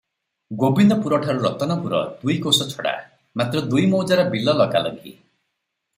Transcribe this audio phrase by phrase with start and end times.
[0.61, 2.95] ଗୋବିନ୍ଦପୁରଠାରୁ ରତନପୁର ଦୁଇକୋଶ ଛଡ଼ା;
[3.43, 5.17] ମାତ୍ର ଦୁଇ ମୌଜାର ବିଲ ଲଗା ଲଗି।